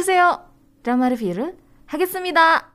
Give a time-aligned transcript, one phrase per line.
[0.00, 0.40] 안녕하세요.
[0.82, 1.52] 드라마 리뷰를
[1.84, 2.72] 하겠습니다.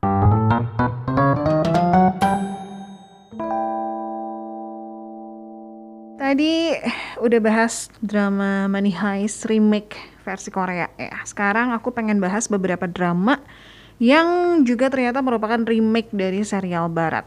[6.22, 6.78] Tadi
[7.26, 11.10] udah bahas drama Money Heist remake versi Korea ya.
[11.26, 13.42] Sekarang aku pengen bahas beberapa drama
[13.98, 17.26] yang juga ternyata merupakan remake dari serial barat.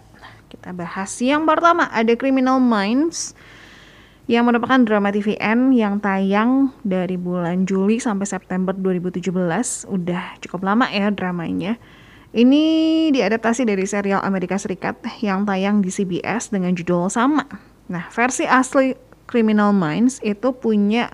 [0.55, 3.35] Kita bahas yang pertama ada Criminal Minds
[4.30, 9.26] yang merupakan drama TVN yang tayang dari bulan Juli sampai September 2017.
[9.90, 11.82] Udah cukup lama ya dramanya.
[12.30, 17.42] Ini diadaptasi dari serial Amerika Serikat yang tayang di CBS dengan judul sama.
[17.90, 18.94] Nah, versi asli
[19.26, 21.10] Criminal Minds itu punya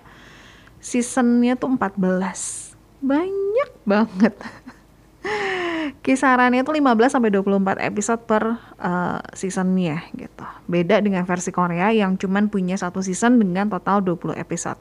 [0.84, 2.76] seasonnya tuh 14.
[3.00, 4.36] Banyak banget.
[6.00, 10.44] Kisarannya tuh 15 sampai 24 episode per uh, seasonnya gitu.
[10.66, 14.78] Beda dengan versi Korea yang cuman punya satu season dengan total 20 episode.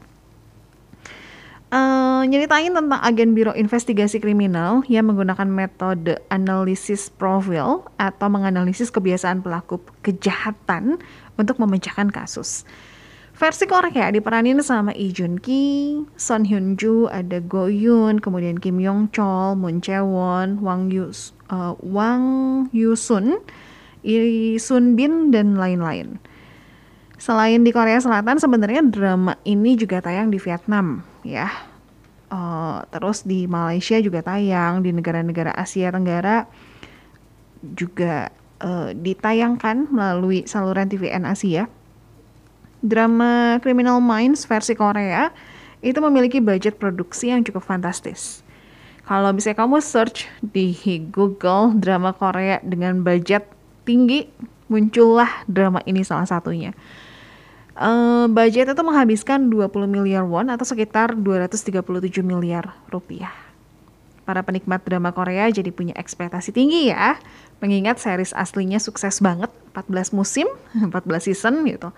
[1.73, 9.41] Uh, nyeritain tentang agen biro investigasi kriminal yang menggunakan metode analisis profil atau menganalisis kebiasaan
[9.41, 11.01] pelaku kejahatan
[11.35, 12.63] untuk memecahkan kasus.
[13.35, 18.79] Versi Korea diperanin sama Lee Jun Ki, Son Hyun Joo, ada Go Yoon, kemudian Kim
[18.79, 21.11] Yong Chol, Moon Chae Won, Wang Yu
[21.51, 22.23] uh, Wang
[22.71, 23.43] Yusun,
[24.07, 26.15] Lee Sun Bin dan lain-lain.
[27.19, 31.51] Selain di Korea Selatan, sebenarnya drama ini juga tayang di Vietnam, ya.
[32.31, 36.47] Uh, terus di Malaysia juga tayang, di negara-negara Asia Tenggara
[37.59, 38.31] juga
[38.63, 41.67] uh, ditayangkan melalui saluran TVN Asia.
[42.85, 45.33] Drama Criminal Minds versi Korea
[45.81, 48.45] itu memiliki budget produksi yang cukup fantastis.
[49.05, 50.73] Kalau bisa kamu search di
[51.13, 53.45] Google drama Korea dengan budget
[53.85, 54.25] tinggi,
[54.69, 56.73] muncullah drama ini salah satunya.
[57.75, 61.85] Uh, budget itu menghabiskan 20 miliar won atau sekitar 237
[62.25, 63.33] miliar rupiah.
[64.25, 67.21] Para penikmat drama Korea jadi punya ekspektasi tinggi ya.
[67.61, 70.49] Mengingat series aslinya sukses banget, 14 musim,
[70.93, 71.93] 14 season gitu.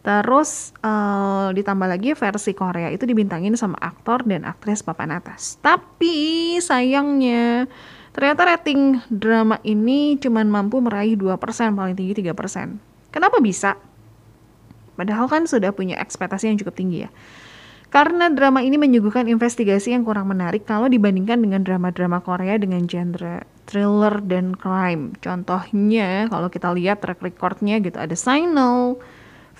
[0.00, 5.60] Terus uh, ditambah lagi versi Korea itu dibintangin sama aktor dan aktris papan atas.
[5.60, 7.68] Tapi sayangnya
[8.10, 11.36] ternyata rating drama ini cuma mampu meraih 2%,
[11.76, 12.32] paling tinggi 3%.
[13.12, 13.76] Kenapa bisa?
[14.96, 17.10] Padahal kan sudah punya ekspektasi yang cukup tinggi ya.
[17.90, 23.42] Karena drama ini menyuguhkan investigasi yang kurang menarik kalau dibandingkan dengan drama-drama Korea dengan genre
[23.66, 25.18] thriller dan crime.
[25.18, 28.94] Contohnya kalau kita lihat track recordnya gitu ada Signal,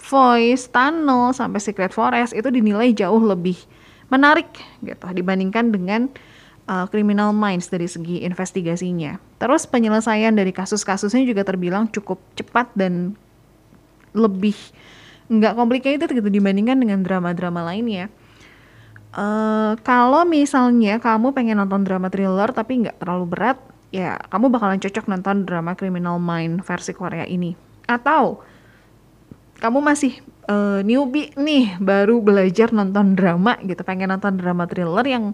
[0.01, 3.57] Voice, Tunnel, sampai Secret Forest itu dinilai jauh lebih
[4.11, 4.49] menarik
[4.83, 6.11] gitu dibandingkan dengan
[6.67, 9.21] uh, Criminal Minds dari segi investigasinya.
[9.39, 13.15] Terus penyelesaian dari kasus-kasusnya juga terbilang cukup cepat dan
[14.17, 14.57] lebih
[15.31, 18.11] nggak complicated gitu dibandingkan dengan drama-drama lainnya.
[19.11, 23.59] Uh, kalau misalnya kamu pengen nonton drama thriller tapi nggak terlalu berat,
[23.95, 27.55] ya kamu bakalan cocok nonton drama Criminal Mind versi Korea ini.
[27.87, 28.43] Atau
[29.61, 35.25] kamu masih uh, newbie nih, baru belajar nonton drama gitu, pengen nonton drama thriller yang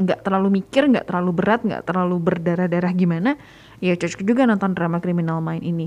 [0.00, 3.36] nggak uh, terlalu mikir, nggak terlalu berat, nggak terlalu berdarah-darah gimana,
[3.84, 5.86] ya cocok juga nonton drama Criminal Mind ini.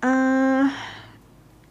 [0.00, 0.68] Uh,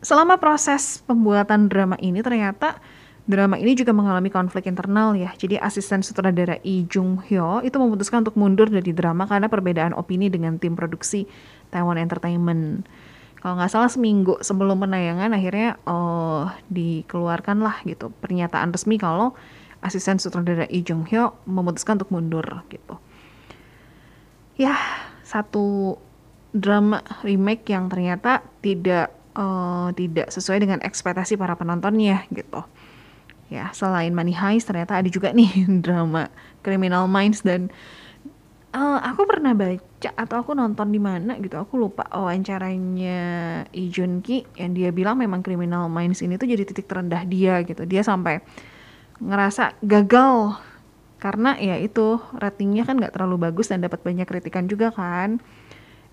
[0.05, 2.77] selama proses pembuatan drama ini ternyata
[3.23, 5.31] drama ini juga mengalami konflik internal ya.
[5.33, 10.27] Jadi asisten sutradara Lee Jung Hyo itu memutuskan untuk mundur dari drama karena perbedaan opini
[10.27, 11.25] dengan tim produksi
[11.73, 12.85] Taiwan Entertainment.
[13.43, 19.35] Kalau nggak salah seminggu sebelum penayangan akhirnya oh, dikeluarkan lah gitu pernyataan resmi kalau
[19.83, 22.95] asisten sutradara Lee Jung Hyo memutuskan untuk mundur gitu.
[24.55, 24.79] Ya
[25.27, 25.99] satu
[26.55, 32.63] drama remake yang ternyata tidak uh, tidak sesuai dengan ekspektasi para penontonnya gitu.
[33.51, 36.31] Ya, selain Money Heist ternyata ada juga nih drama
[36.65, 37.69] Criminal Minds dan
[38.73, 41.55] uh, aku pernah baca atau aku nonton di mana gitu.
[41.61, 43.21] Aku lupa wawancaranya
[43.71, 47.61] Lee Jun Ki yang dia bilang memang Criminal Minds ini tuh jadi titik terendah dia
[47.63, 47.85] gitu.
[47.85, 48.41] Dia sampai
[49.21, 50.57] ngerasa gagal
[51.21, 55.39] karena ya itu ratingnya kan nggak terlalu bagus dan dapat banyak kritikan juga kan.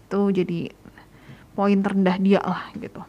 [0.06, 0.70] Itu jadi
[1.56, 3.02] poin terendah dia lah gitu.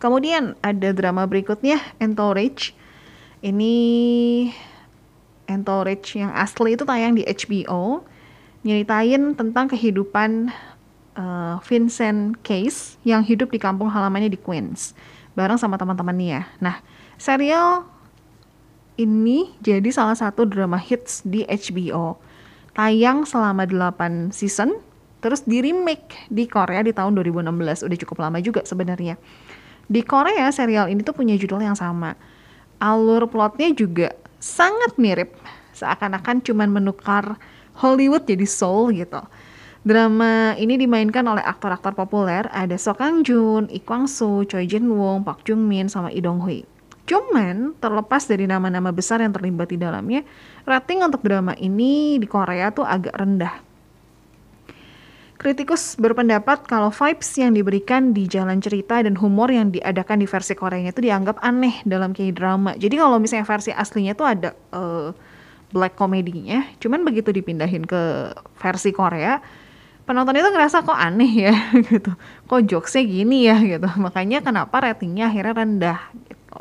[0.00, 2.72] Kemudian ada drama berikutnya Entourage.
[3.40, 3.74] Ini
[5.48, 8.04] Entourage yang asli itu tayang di HBO.
[8.60, 10.52] Nyeritain tentang kehidupan
[11.16, 14.92] uh, Vincent Case yang hidup di kampung halamannya di Queens.
[15.32, 16.44] Bareng sama teman-temannya.
[16.60, 16.84] Nah,
[17.16, 17.88] serial
[19.00, 22.20] ini jadi salah satu drama hits di HBO.
[22.76, 24.78] Tayang selama 8 season
[25.20, 29.20] Terus di remake di Korea di tahun 2016, udah cukup lama juga sebenarnya.
[29.84, 32.16] Di Korea serial ini tuh punya judul yang sama.
[32.80, 35.36] Alur plotnya juga sangat mirip
[35.76, 37.36] seakan-akan cuman menukar
[37.80, 39.20] Hollywood jadi Seoul gitu.
[39.80, 44.92] Drama ini dimainkan oleh aktor-aktor populer, ada Sok Kang Jun, Lee Kwang Soo, Choi Jin
[44.92, 46.68] Won, Park Jung Min, sama Lee Dong Hui.
[47.08, 50.20] Cuman, terlepas dari nama-nama besar yang terlibat di dalamnya,
[50.68, 53.66] rating untuk drama ini di Korea tuh agak rendah.
[55.40, 60.52] Kritikus berpendapat kalau vibes yang diberikan di jalan cerita dan humor yang diadakan di versi
[60.52, 62.76] Koreanya itu dianggap aneh dalam K-drama.
[62.76, 65.16] Jadi kalau misalnya versi aslinya tuh ada uh,
[65.70, 69.38] black komedinya, cuman begitu dipindahin ke versi Korea,
[70.04, 71.54] penonton itu ngerasa kok aneh ya
[71.90, 72.10] gitu.
[72.50, 73.86] Kok jokesnya gini ya gitu.
[73.98, 76.60] Makanya kenapa ratingnya akhirnya rendah gitu.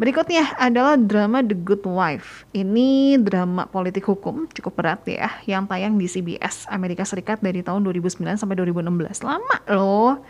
[0.00, 2.48] Berikutnya adalah drama The Good Wife.
[2.56, 7.84] Ini drama politik hukum cukup berat ya yang tayang di CBS Amerika Serikat dari tahun
[7.84, 10.24] 2009 sampai 2016 lama loh.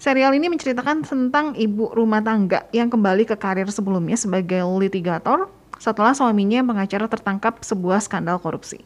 [0.00, 5.48] Serial ini menceritakan tentang ibu rumah tangga yang kembali ke karir sebelumnya sebagai litigator
[5.80, 8.84] setelah suaminya pengacara tertangkap sebuah skandal korupsi.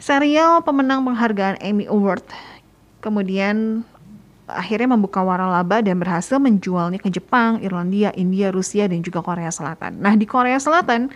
[0.00, 2.24] Serial pemenang penghargaan Emmy Award
[3.04, 3.84] kemudian
[4.46, 9.98] akhirnya membuka waralaba dan berhasil menjualnya ke Jepang, Irlandia, India, Rusia, dan juga Korea Selatan.
[9.98, 11.08] Nah di Korea Selatan,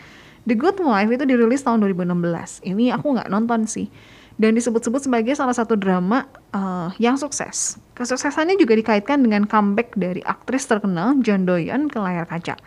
[0.44, 2.64] The Good Wife itu dirilis tahun 2016.
[2.64, 3.88] Ini aku nggak nonton sih.
[4.34, 7.78] Dan disebut-sebut sebagai salah satu drama uh, yang sukses.
[7.94, 12.58] Kesuksesannya juga dikaitkan dengan comeback dari aktris terkenal John Doyon ke layar kaca.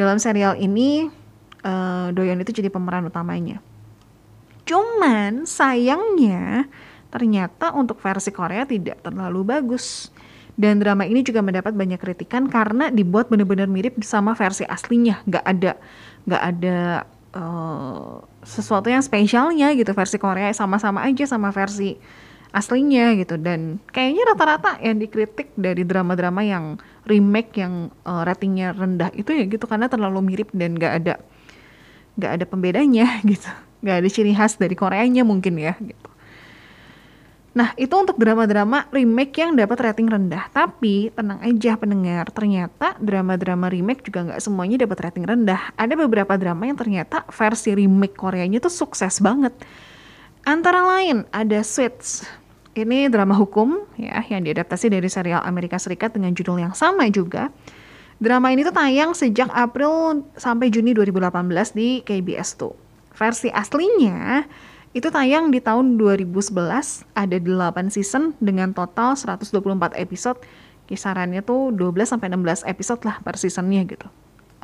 [0.00, 1.12] Dalam serial ini,
[1.66, 3.58] uh, Doyon itu jadi pemeran utamanya.
[4.62, 6.70] Cuman sayangnya
[7.10, 10.14] ternyata untuk versi Korea tidak terlalu bagus.
[10.56, 15.44] Dan drama ini juga mendapat banyak kritikan karena dibuat benar-benar mirip sama versi aslinya, nggak
[15.44, 15.76] ada
[16.26, 16.78] nggak ada
[17.36, 22.00] uh, sesuatu yang spesialnya gitu versi Korea sama-sama aja sama versi
[22.56, 29.12] aslinya gitu dan kayaknya rata-rata yang dikritik dari drama-drama yang remake yang uh, ratingnya rendah
[29.12, 31.14] itu ya gitu karena terlalu mirip dan nggak ada
[32.16, 33.48] nggak ada pembedanya gitu
[33.84, 36.08] nggak ada ciri khas dari Koreanya mungkin ya gitu.
[37.56, 40.52] Nah, itu untuk drama-drama remake yang dapat rating rendah.
[40.52, 45.72] Tapi, tenang aja pendengar, ternyata drama-drama remake juga nggak semuanya dapat rating rendah.
[45.72, 49.56] Ada beberapa drama yang ternyata versi remake Koreanya tuh sukses banget.
[50.44, 52.28] Antara lain, ada Suits.
[52.76, 57.48] Ini drama hukum ya, yang diadaptasi dari serial Amerika Serikat dengan judul yang sama juga.
[58.16, 62.72] Drama ini tuh tayang sejak April sampai Juni 2018 di KBS tuh.
[63.12, 64.48] Versi aslinya
[64.96, 66.48] itu tayang di tahun 2011,
[67.12, 69.52] ada 8 season dengan total 124
[70.00, 70.40] episode.
[70.88, 74.08] Kisarannya tuh 12 sampai 16 episode lah per seasonnya gitu.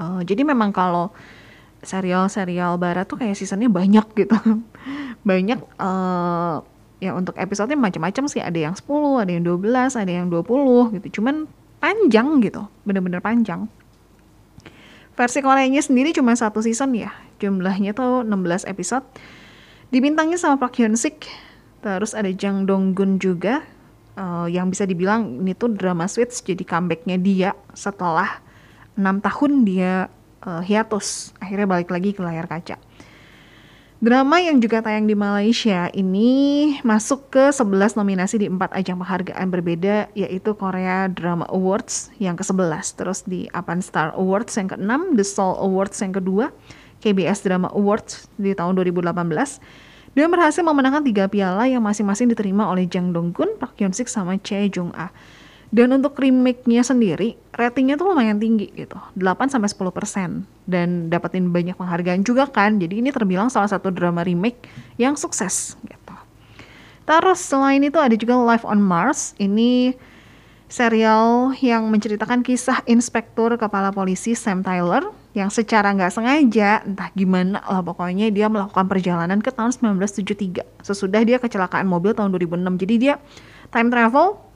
[0.01, 1.13] Uh, jadi memang kalau
[1.85, 4.33] serial-serial barat tuh kayak seasonnya banyak gitu.
[5.29, 6.65] banyak uh,
[7.05, 8.89] ya untuk episodenya macam-macam sih, ada yang 10,
[9.21, 11.21] ada yang 12, ada yang 20 gitu.
[11.21, 11.45] Cuman
[11.83, 13.67] panjang gitu, bener-bener panjang.
[15.19, 17.11] Versi Koreanya sendiri cuma satu season ya,
[17.43, 19.05] jumlahnya tuh 16 episode.
[19.91, 21.27] Dibintangnya sama Park Hyun Sik,
[21.85, 23.61] terus ada Jang Dong Gun juga,
[24.17, 28.41] uh, yang bisa dibilang ini tuh drama switch jadi comebacknya dia setelah
[28.97, 30.09] enam tahun dia
[30.45, 32.77] uh, hiatus, akhirnya balik lagi ke layar kaca.
[34.03, 39.47] Drama yang juga tayang di Malaysia ini masuk ke 11 nominasi di empat ajang penghargaan
[39.47, 45.23] berbeda yaitu Korea Drama Awards yang ke-11, terus di Apan Star Awards yang ke-6, The
[45.23, 46.51] Soul Awards yang kedua,
[46.99, 49.15] KBS Drama Awards di tahun 2018
[50.19, 54.11] dan berhasil memenangkan tiga piala yang masing-masing diterima oleh Jang Dong Gun, Park Hyun Sik
[54.11, 55.15] sama Choi Jung Ah.
[55.73, 61.49] Dan untuk remake-nya sendiri, ratingnya tuh lumayan tinggi gitu, 8 sampai 10 persen dan dapetin
[61.49, 62.77] banyak penghargaan juga kan.
[62.77, 64.69] Jadi ini terbilang salah satu drama remake
[65.01, 66.17] yang sukses gitu.
[67.09, 69.33] Terus selain itu ada juga Life on Mars.
[69.41, 69.97] Ini
[70.69, 77.61] serial yang menceritakan kisah inspektur kepala polisi Sam Tyler yang secara nggak sengaja entah gimana
[77.65, 82.95] lah pokoknya dia melakukan perjalanan ke tahun 1973 sesudah dia kecelakaan mobil tahun 2006 jadi
[82.97, 83.15] dia
[83.69, 84.52] time travel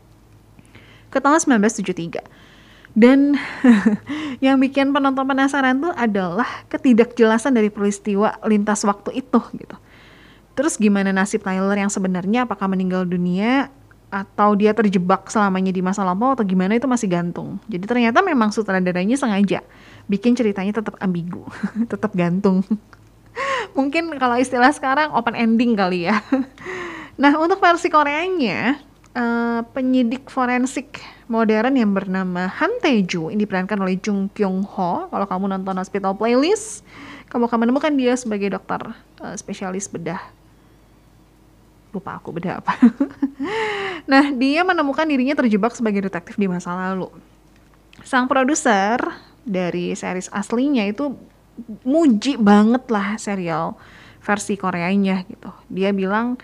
[1.17, 2.21] ke tahun 1973
[2.97, 3.41] dan
[4.45, 9.77] yang bikin penonton penasaran tuh adalah ketidakjelasan dari peristiwa lintas waktu itu gitu
[10.53, 13.73] terus gimana nasib Tyler yang sebenarnya apakah meninggal dunia
[14.07, 17.59] atau dia terjebak selamanya di masa lampau atau gimana itu masih gantung.
[17.67, 19.61] Jadi ternyata memang sutradaranya sengaja
[20.07, 21.43] bikin ceritanya tetap ambigu,
[21.93, 22.63] tetap gantung.
[23.77, 26.23] Mungkin kalau istilah sekarang open ending kali ya.
[27.21, 28.79] nah untuk versi Koreanya,
[29.17, 35.09] uh, penyidik forensik modern yang bernama Han Tae-ju ini diperankan oleh Jung Kyung Ho.
[35.09, 36.85] Kalau kamu nonton Hospital Playlist,
[37.33, 38.93] kamu akan menemukan dia sebagai dokter
[39.25, 40.21] uh, spesialis bedah
[41.97, 42.77] lupa aku beda apa.
[44.13, 47.09] nah, dia menemukan dirinya terjebak sebagai detektif di masa lalu.
[48.05, 49.01] Sang produser
[49.49, 51.17] dari series aslinya itu
[51.89, 53.81] muji banget lah serial
[54.21, 55.49] versi Koreanya gitu.
[55.73, 56.37] Dia bilang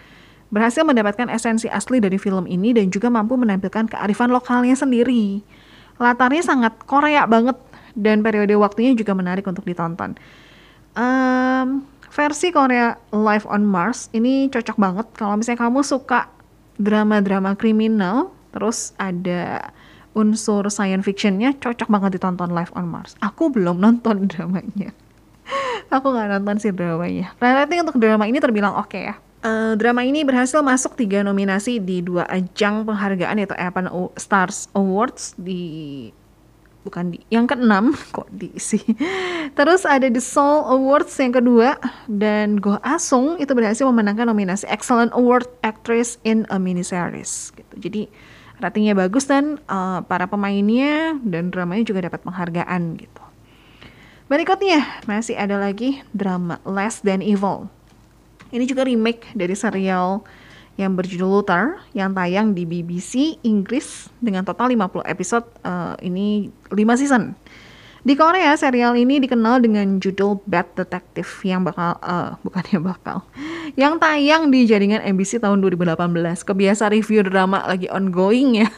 [0.52, 5.40] berhasil mendapatkan esensi asli dari film ini dan juga mampu menampilkan kearifan lokalnya sendiri.
[5.96, 7.56] Latarnya sangat Korea banget
[7.96, 10.20] dan periode waktunya juga menarik untuk ditonton.
[10.92, 16.28] Um, versi Korea Live on Mars ini cocok banget kalau misalnya kamu suka
[16.76, 19.72] drama-drama kriminal, terus ada
[20.12, 23.16] unsur science fictionnya cocok banget ditonton Live on Mars.
[23.24, 24.92] Aku belum nonton dramanya.
[25.96, 27.32] Aku nggak nonton sih dramanya.
[27.40, 29.16] Rating untuk drama ini terbilang oke okay ya.
[29.42, 35.34] Uh, drama ini berhasil masuk tiga nominasi di dua ajang penghargaan yaitu Evan Stars Awards
[35.34, 36.14] di
[36.86, 38.78] bukan di yang keenam kok diisi.
[39.58, 41.74] Terus ada The Soul Awards yang kedua
[42.06, 47.74] dan Go Asung itu berhasil memenangkan nominasi Excellent Award Actress in a Miniseries gitu.
[47.82, 48.02] Jadi
[48.62, 53.22] ratingnya bagus dan uh, para pemainnya dan dramanya juga dapat penghargaan gitu.
[54.30, 57.81] Berikutnya masih ada lagi drama Less Than Evil
[58.52, 60.22] ini juga remake dari serial
[60.80, 67.00] yang berjudul Luther yang tayang di BBC Inggris dengan total 50 episode uh, ini 5
[67.00, 67.36] season.
[68.02, 73.22] Di Korea, serial ini dikenal dengan judul Bad Detective yang bakal, uh, bukannya bakal,
[73.78, 75.96] yang tayang di jaringan MBC tahun 2018.
[76.42, 78.68] Kebiasa review drama lagi ongoing ya.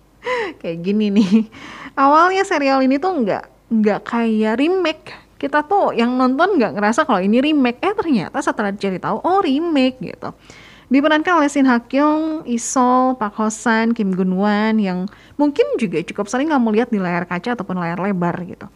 [0.60, 1.48] Kayak gini nih.
[1.96, 7.20] Awalnya serial ini tuh nggak nggak kayak remake kita tuh yang nonton nggak ngerasa kalau
[7.20, 10.32] ini remake eh ternyata setelah dicari tahu oh remake gitu
[10.86, 16.30] diperankan oleh Shin Ha Kyung, Isol, Park Hosan, Kim Gun Wan yang mungkin juga cukup
[16.30, 18.70] sering kamu lihat di layar kaca ataupun layar lebar gitu.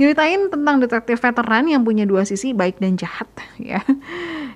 [0.00, 3.28] Nyeritain tentang detektif veteran yang punya dua sisi baik dan jahat
[3.60, 3.84] ya.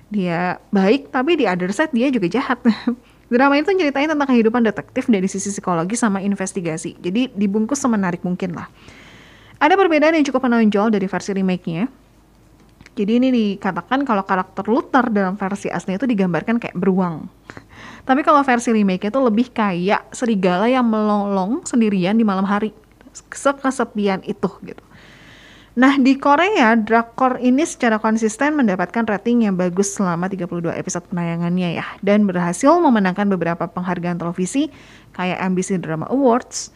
[0.09, 2.57] Dia baik tapi di other side dia juga jahat.
[3.31, 6.95] Drama itu nyeritain tentang kehidupan detektif dari sisi psikologi sama investigasi.
[6.97, 8.71] Jadi dibungkus semenarik mungkin lah.
[9.57, 11.89] Ada perbedaan yang cukup menonjol dari versi remake-nya.
[12.97, 17.29] Jadi ini dikatakan kalau karakter Luther dalam versi asli itu digambarkan kayak beruang.
[18.09, 22.73] Tapi kalau versi remake itu lebih kayak serigala yang melolong sendirian di malam hari.
[23.13, 24.81] Sekesepian itu gitu.
[25.77, 31.77] Nah, di Korea, drakor ini secara konsisten mendapatkan rating yang bagus selama 32 episode penayangannya
[31.77, 31.85] ya.
[32.01, 34.73] Dan berhasil memenangkan beberapa penghargaan televisi
[35.13, 36.73] kayak MBC Drama Awards,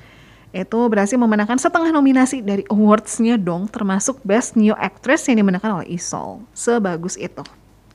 [0.52, 5.96] itu berhasil memenangkan setengah nominasi dari awards-nya dong, termasuk Best New Actress yang dimenangkan oleh
[5.96, 6.44] Isol.
[6.52, 7.44] Sebagus itu,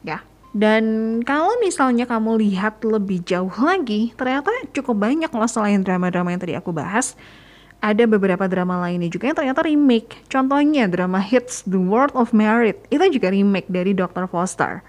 [0.00, 0.24] ya.
[0.56, 6.40] Dan kalau misalnya kamu lihat lebih jauh lagi, ternyata cukup banyak loh selain drama-drama yang
[6.40, 7.12] tadi aku bahas.
[7.84, 10.16] Ada beberapa drama lainnya juga yang ternyata remake.
[10.32, 14.24] Contohnya drama hits The World of Merit, itu juga remake dari Dr.
[14.32, 14.80] Foster.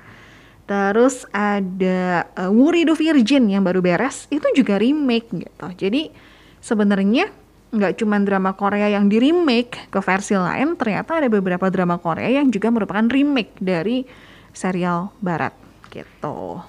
[0.71, 5.67] Terus ada uh, Wuri the Virgin yang baru beres, itu juga remake gitu.
[5.75, 6.15] Jadi
[6.63, 7.27] sebenarnya
[7.71, 12.39] nggak cuma drama Korea yang di remake ke versi lain, ternyata ada beberapa drama Korea
[12.41, 14.07] yang juga merupakan remake dari
[14.55, 15.53] serial barat
[15.91, 16.63] gitu.